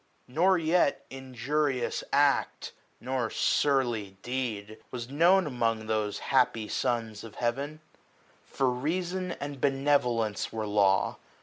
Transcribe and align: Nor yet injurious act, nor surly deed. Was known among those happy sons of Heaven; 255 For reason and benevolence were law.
Nor 0.27 0.57
yet 0.57 1.05
injurious 1.11 2.03
act, 2.11 2.71
nor 2.99 3.29
surly 3.29 4.17
deed. 4.23 4.79
Was 4.89 5.11
known 5.11 5.45
among 5.45 5.85
those 5.85 6.17
happy 6.33 6.67
sons 6.67 7.23
of 7.23 7.35
Heaven; 7.35 7.81
255 8.57 8.57
For 8.57 8.69
reason 8.71 9.31
and 9.33 9.61
benevolence 9.61 10.51
were 10.51 10.65
law. 10.65 11.17